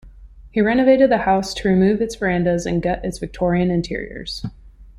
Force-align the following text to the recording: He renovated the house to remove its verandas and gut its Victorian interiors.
He 0.49 0.61
renovated 0.61 1.11
the 1.11 1.19
house 1.19 1.53
to 1.53 1.69
remove 1.69 2.01
its 2.01 2.15
verandas 2.15 2.65
and 2.65 2.81
gut 2.81 3.05
its 3.05 3.19
Victorian 3.19 3.69
interiors. 3.69 4.43